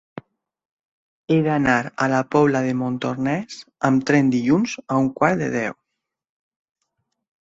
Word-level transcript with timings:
He 1.33 1.37
d'anar 1.47 1.75
a 2.05 2.07
la 2.13 2.21
Pobla 2.35 2.61
de 2.67 2.71
Montornès 2.79 3.59
amb 3.91 4.07
tren 4.11 4.33
dilluns 4.37 4.75
a 4.95 4.99
un 5.03 5.11
quart 5.21 5.41
de 5.43 5.51
deu. 5.61 5.77